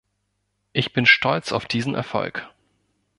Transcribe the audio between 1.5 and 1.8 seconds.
auf